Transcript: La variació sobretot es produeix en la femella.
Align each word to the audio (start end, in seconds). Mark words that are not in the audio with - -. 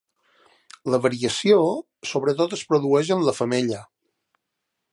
La 0.93 0.99
variació 1.03 1.59
sobretot 2.13 2.55
es 2.59 2.63
produeix 2.71 3.13
en 3.17 3.25
la 3.29 3.35
femella. 3.41 3.83